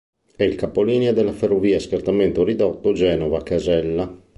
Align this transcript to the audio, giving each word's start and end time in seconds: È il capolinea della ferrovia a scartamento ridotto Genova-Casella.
È 0.35 0.41
il 0.41 0.55
capolinea 0.55 1.13
della 1.13 1.31
ferrovia 1.31 1.77
a 1.77 1.79
scartamento 1.79 2.43
ridotto 2.43 2.91
Genova-Casella. 2.91 4.11